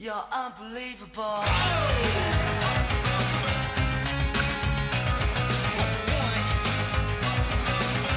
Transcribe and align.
You're 0.00 0.14
unbelievable. 0.30 1.42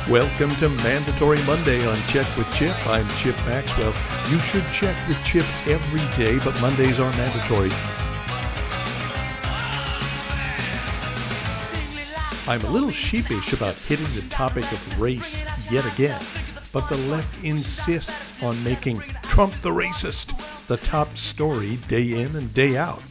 Welcome 0.08 0.52
to 0.58 0.70
Mandatory 0.84 1.42
Monday 1.48 1.84
on 1.88 1.98
Check 2.10 2.28
with 2.38 2.48
Chip. 2.54 2.76
I'm 2.86 3.08
Chip 3.18 3.36
Maxwell. 3.48 3.96
You 4.30 4.38
should 4.42 4.64
check 4.72 4.96
with 5.08 5.18
Chip 5.26 5.44
every 5.68 6.24
day, 6.24 6.38
but 6.46 6.54
Mondays 6.62 7.00
are 7.00 7.10
mandatory. 7.18 7.72
I'm 12.48 12.62
a 12.62 12.70
little 12.70 12.92
sheepish 12.92 13.54
about 13.54 13.80
hitting 13.80 14.06
the 14.14 14.28
topic 14.30 14.72
of 14.72 15.02
race 15.02 15.44
yet 15.72 15.92
again, 15.96 16.22
but 16.74 16.88
the 16.90 16.98
left 17.10 17.44
insists 17.44 18.42
on 18.44 18.64
making 18.64 18.98
Trump 19.24 19.54
the 19.56 19.70
racist 19.70 20.68
the 20.68 20.78
top 20.78 21.18
story 21.18 21.78
day 21.88 22.22
in 22.22 22.36
and 22.36 22.54
day 22.54 22.78
out. 22.78 23.04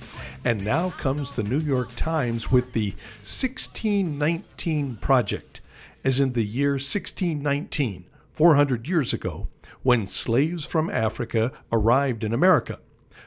And 0.44 0.64
now 0.64 0.90
comes 0.90 1.36
the 1.36 1.42
New 1.42 1.58
York 1.58 1.94
Times 1.96 2.50
with 2.50 2.72
the 2.72 2.94
1619 3.20 4.96
Project, 4.96 5.60
as 6.02 6.18
in 6.20 6.32
the 6.32 6.44
year 6.44 6.72
1619, 6.72 8.06
400 8.32 8.88
years 8.88 9.12
ago, 9.12 9.48
when 9.82 10.06
slaves 10.06 10.64
from 10.66 10.88
Africa 10.88 11.52
arrived 11.70 12.24
in 12.24 12.32
America. 12.32 12.78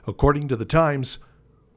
According 0.08 0.48
to 0.48 0.56
the 0.56 0.66
Times, 0.66 1.20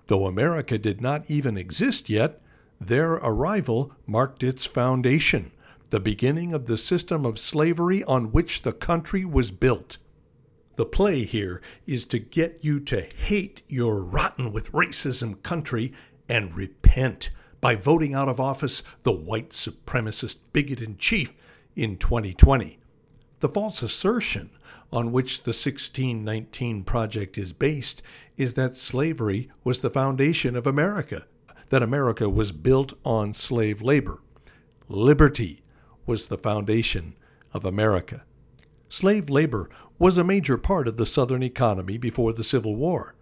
though 0.07 0.27
America 0.27 0.79
did 0.79 1.03
not 1.03 1.25
even 1.29 1.59
exist 1.59 2.09
yet, 2.09 2.41
their 2.81 3.13
arrival 3.15 3.93
marked 4.07 4.43
its 4.43 4.65
foundation, 4.65 5.51
the 5.91 6.01
beginning 6.01 6.53
of 6.53 6.67
the 6.67 6.77
system 6.77 7.25
of 7.25 7.39
slavery 7.39 8.03
on 8.05 8.33
which 8.33 8.63
the 8.63 8.73
country 8.73 9.25
was 9.25 9.51
built. 9.51 9.99
The 10.77 10.85
play 10.85 11.25
here 11.25 11.63
is 11.87 12.05
to 12.07 12.19
get 12.19 12.63
you 12.63 12.81
to 12.81 13.01
hate 13.01 13.63
your 13.69 14.03
rotten 14.03 14.53
with 14.53 14.73
racism 14.73 15.43
country 15.43 15.93
and 16.29 16.55
repent 16.55 17.31
by 17.61 17.77
voting 17.77 18.15
out 18.15 18.29
of 18.29 18.41
office 18.41 18.83
the 19.03 19.13
white 19.13 19.51
supremacist 19.51 20.39
bigot 20.53 20.83
in 20.83 20.99
chief 20.99 21.35
in 21.75 21.97
2020. 21.97 22.79
The 23.41 23.49
false 23.49 23.83
assertion 23.83 24.51
on 24.93 25.13
which 25.13 25.45
the 25.45 25.51
1619 25.51 26.85
Project 26.85 27.39
is 27.39 27.53
based 27.53 28.03
is 28.37 28.55
that 28.55 28.77
slavery 28.77 29.51
was 29.65 29.81
the 29.81 29.91
foundation 29.91 30.57
of 30.57 30.67
America 30.67 31.27
that 31.69 31.83
America 31.83 32.29
was 32.29 32.53
built 32.53 32.93
on 33.05 33.35
slave 33.35 33.83
labor. 33.83 34.21
Liberty 34.89 35.63
was 36.07 36.27
the 36.27 36.39
foundation 36.39 37.15
of 37.53 37.65
America. 37.65 38.23
Slave 38.89 39.29
labor 39.29 39.69
was 39.99 40.17
a 40.17 40.25
major 40.25 40.57
part 40.57 40.87
of 40.87 40.97
the 40.97 41.07
Southern 41.07 41.43
economy 41.43 41.99
before 41.99 42.33
the 42.33 42.45
Civil 42.45 42.77
War. 42.77 43.15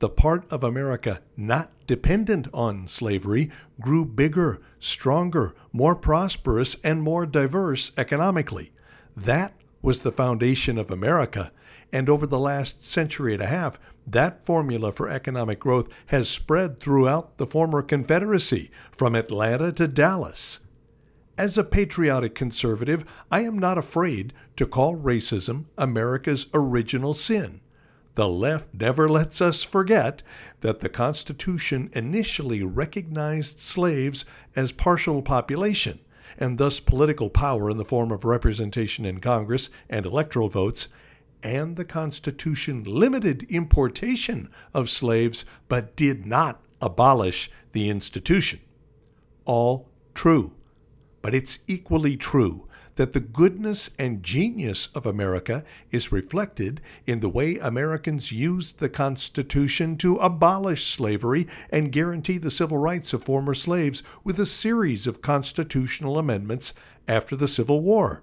The 0.00 0.08
part 0.08 0.44
of 0.50 0.64
America 0.64 1.20
not 1.36 1.70
dependent 1.86 2.48
on 2.52 2.86
slavery 2.86 3.50
grew 3.80 4.04
bigger, 4.04 4.60
stronger, 4.78 5.54
more 5.72 5.94
prosperous, 5.94 6.76
and 6.82 7.00
more 7.00 7.26
diverse 7.26 7.92
economically. 7.96 8.72
That 9.16 9.54
was 9.82 10.00
the 10.00 10.12
foundation 10.12 10.78
of 10.78 10.90
America, 10.90 11.52
and 11.92 12.08
over 12.08 12.26
the 12.26 12.38
last 12.38 12.82
century 12.82 13.34
and 13.34 13.42
a 13.42 13.46
half, 13.46 13.78
that 14.06 14.44
formula 14.44 14.90
for 14.90 15.08
economic 15.08 15.60
growth 15.60 15.88
has 16.06 16.28
spread 16.28 16.80
throughout 16.80 17.36
the 17.38 17.46
former 17.46 17.82
Confederacy, 17.82 18.70
from 18.90 19.14
Atlanta 19.14 19.72
to 19.72 19.86
Dallas. 19.86 20.60
As 21.36 21.58
a 21.58 21.64
patriotic 21.64 22.36
conservative, 22.36 23.04
I 23.28 23.42
am 23.42 23.58
not 23.58 23.76
afraid 23.76 24.32
to 24.56 24.66
call 24.66 24.94
racism 24.94 25.64
America's 25.76 26.46
original 26.54 27.12
sin. 27.12 27.60
The 28.14 28.28
left 28.28 28.72
never 28.72 29.08
lets 29.08 29.40
us 29.40 29.64
forget 29.64 30.22
that 30.60 30.78
the 30.78 30.88
Constitution 30.88 31.90
initially 31.92 32.62
recognized 32.62 33.58
slaves 33.58 34.24
as 34.54 34.70
partial 34.70 35.22
population, 35.22 35.98
and 36.38 36.56
thus 36.56 36.78
political 36.78 37.28
power 37.28 37.68
in 37.68 37.78
the 37.78 37.84
form 37.84 38.12
of 38.12 38.24
representation 38.24 39.04
in 39.04 39.18
Congress 39.18 39.70
and 39.90 40.06
electoral 40.06 40.48
votes, 40.48 40.88
and 41.42 41.74
the 41.74 41.84
Constitution 41.84 42.84
limited 42.84 43.44
importation 43.50 44.48
of 44.72 44.88
slaves 44.88 45.44
but 45.68 45.96
did 45.96 46.24
not 46.24 46.62
abolish 46.80 47.50
the 47.72 47.90
institution. 47.90 48.60
All 49.44 49.88
true. 50.14 50.52
But 51.24 51.34
it's 51.34 51.60
equally 51.66 52.18
true 52.18 52.68
that 52.96 53.14
the 53.14 53.20
goodness 53.20 53.88
and 53.98 54.22
genius 54.22 54.88
of 54.88 55.06
America 55.06 55.64
is 55.90 56.12
reflected 56.12 56.82
in 57.06 57.20
the 57.20 57.30
way 57.30 57.56
Americans 57.56 58.30
used 58.30 58.78
the 58.78 58.90
Constitution 58.90 59.96
to 59.96 60.18
abolish 60.18 60.84
slavery 60.84 61.48
and 61.70 61.90
guarantee 61.90 62.36
the 62.36 62.50
civil 62.50 62.76
rights 62.76 63.14
of 63.14 63.24
former 63.24 63.54
slaves 63.54 64.02
with 64.22 64.38
a 64.38 64.44
series 64.44 65.06
of 65.06 65.22
constitutional 65.22 66.18
amendments 66.18 66.74
after 67.08 67.36
the 67.36 67.48
Civil 67.48 67.80
War. 67.80 68.22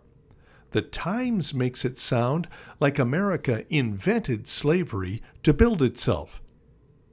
The 0.69 0.83
Times 0.83 1.55
makes 1.55 1.83
it 1.83 1.97
sound 1.97 2.47
like 2.79 2.99
America 2.99 3.65
invented 3.73 4.47
slavery 4.47 5.23
to 5.41 5.55
build 5.55 5.81
itself. 5.81 6.39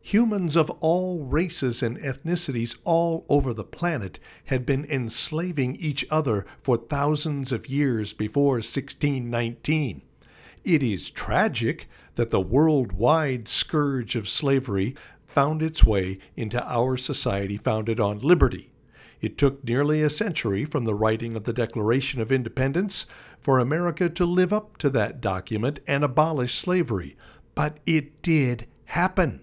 Humans 0.03 0.57
of 0.57 0.71
all 0.81 1.25
races 1.25 1.83
and 1.83 1.99
ethnicities 1.99 2.79
all 2.85 3.27
over 3.29 3.53
the 3.53 3.65
planet 3.65 4.19
had 4.47 4.65
been 4.65 4.85
enslaving 4.87 5.77
each 5.77 6.07
other 6.11 6.47
for 6.59 6.77
thousands 6.77 7.53
of 7.53 7.69
years 7.69 8.13
before 8.13 8.55
1619. 8.55 10.03
It 10.65 10.83
is 10.83 11.11
tragic 11.11 11.89
that 12.15 12.31
the 12.31 12.41
worldwide 12.41 13.49
scourge 13.49 14.17
of 14.17 14.29
slavery 14.29 14.95
found 15.27 15.63
its 15.63 15.85
way 15.85 16.19
into 16.37 16.63
our 16.67 16.97
society 16.97 17.57
founded 17.57 18.01
on 18.01 18.19
liberty. 18.21 18.71
It 19.21 19.37
took 19.37 19.65
nearly 19.65 20.03
a 20.03 20.11
century 20.11 20.65
from 20.65 20.85
the 20.85 20.95
writing 20.95 21.35
of 21.35 21.45
the 21.45 21.53
Declaration 21.53 22.21
of 22.21 22.31
Independence 22.31 23.07
for 23.41 23.59
America 23.59 24.09
to 24.09 24.25
live 24.25 24.53
up 24.53 24.79
to 24.79 24.91
that 24.91 25.21
document 25.21 25.81
and 25.87 26.05
abolish 26.05 26.55
slavery, 26.55 27.17
but 27.55 27.79
it 27.85 28.23
did 28.23 28.67
happen. 28.87 29.41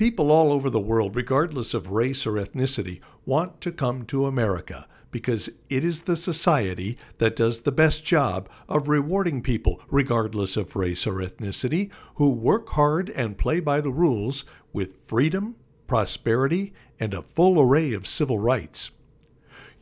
People 0.00 0.32
all 0.32 0.50
over 0.50 0.70
the 0.70 0.80
world, 0.80 1.14
regardless 1.14 1.74
of 1.74 1.90
race 1.90 2.26
or 2.26 2.42
ethnicity, 2.42 3.02
want 3.26 3.60
to 3.60 3.70
come 3.70 4.06
to 4.06 4.24
America 4.24 4.88
because 5.10 5.50
it 5.68 5.84
is 5.84 6.00
the 6.00 6.16
society 6.16 6.96
that 7.18 7.36
does 7.36 7.60
the 7.60 7.70
best 7.70 8.02
job 8.02 8.48
of 8.66 8.88
rewarding 8.88 9.42
people, 9.42 9.78
regardless 9.90 10.56
of 10.56 10.74
race 10.74 11.06
or 11.06 11.16
ethnicity, 11.16 11.90
who 12.14 12.30
work 12.30 12.70
hard 12.70 13.10
and 13.10 13.36
play 13.36 13.60
by 13.60 13.82
the 13.82 13.90
rules 13.90 14.46
with 14.72 15.04
freedom, 15.04 15.54
prosperity, 15.86 16.72
and 16.98 17.12
a 17.12 17.20
full 17.20 17.60
array 17.60 17.92
of 17.92 18.06
civil 18.06 18.38
rights. 18.38 18.92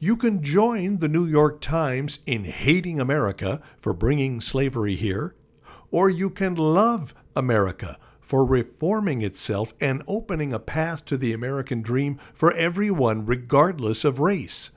You 0.00 0.16
can 0.16 0.42
join 0.42 0.98
the 0.98 1.06
New 1.06 1.26
York 1.26 1.60
Times 1.60 2.18
in 2.26 2.42
hating 2.42 2.98
America 2.98 3.62
for 3.80 3.94
bringing 3.94 4.40
slavery 4.40 4.96
here, 4.96 5.36
or 5.92 6.10
you 6.10 6.28
can 6.28 6.56
love 6.56 7.14
America 7.36 8.00
for 8.28 8.44
reforming 8.44 9.22
itself 9.22 9.72
and 9.80 10.02
opening 10.06 10.52
a 10.52 10.58
path 10.58 11.02
to 11.02 11.16
the 11.16 11.32
American 11.32 11.80
dream 11.80 12.20
for 12.34 12.52
everyone, 12.52 13.24
regardless 13.24 14.04
of 14.04 14.20
race. 14.20 14.70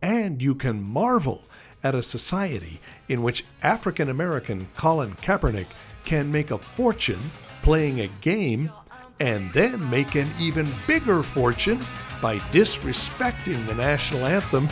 And 0.00 0.40
you 0.40 0.54
can 0.54 0.80
marvel 0.80 1.42
at 1.82 1.96
a 1.96 2.04
society 2.04 2.80
in 3.08 3.24
which 3.24 3.44
African 3.64 4.08
American 4.08 4.68
Colin 4.76 5.16
Kaepernick 5.16 5.66
can 6.04 6.30
make 6.30 6.52
a 6.52 6.58
fortune 6.58 7.18
playing 7.62 7.98
a 7.98 8.06
game 8.20 8.70
and 9.18 9.52
then 9.52 9.90
make 9.90 10.14
an 10.14 10.28
even 10.38 10.68
bigger 10.86 11.24
fortune 11.24 11.80
by 12.22 12.38
disrespecting 12.52 13.66
the 13.66 13.74
national 13.74 14.24
anthem 14.24 14.68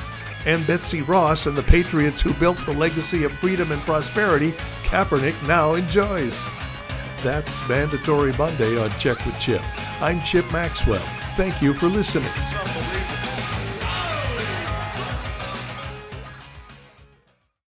and 0.47 0.65
Betsy 0.69 1.03
Ross 1.03 1.47
and 1.47 1.57
the 1.57 1.65
patriots 1.65 2.21
who 2.21 2.33
built 2.35 2.59
the 2.67 2.73
legacy 2.73 3.25
of 3.25 3.33
freedom 3.33 3.73
and 3.73 3.81
prosperity 3.81 4.51
Kaepernick 4.85 5.49
now 5.49 5.75
enjoys. 5.75 6.47
That's 7.23 7.69
Mandatory 7.69 8.33
Monday 8.37 8.77
on 8.83 8.91
Check 8.99 9.25
with 9.25 9.39
Chip. 9.39 9.63
I'm 10.03 10.21
Chip 10.23 10.45
Maxwell. 10.51 10.99
Thank 11.37 11.63
you 11.63 11.73
for 11.73 11.87
listening. 11.87 13.22